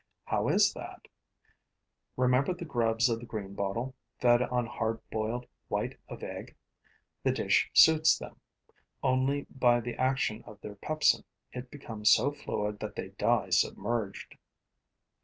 How 0.25 0.47
is 0.47 0.73
that? 0.73 1.07
Remember 2.17 2.55
the 2.55 2.65
grubs 2.65 3.07
of 3.07 3.19
the 3.19 3.27
greenbottle, 3.27 3.93
fed 4.19 4.41
on 4.41 4.65
hard 4.65 4.99
boiled 5.11 5.45
white 5.67 5.99
of 6.09 6.23
egg. 6.23 6.55
The 7.21 7.31
dish 7.31 7.69
suits 7.75 8.17
them; 8.17 8.39
only, 9.03 9.43
by 9.51 9.79
the 9.79 9.93
action 9.93 10.43
of 10.47 10.59
their 10.61 10.73
pepsin, 10.73 11.23
it 11.53 11.69
becomes 11.69 12.09
so 12.09 12.31
fluid 12.31 12.79
that 12.79 12.95
they 12.95 13.09
die 13.09 13.51
submerged. 13.51 14.39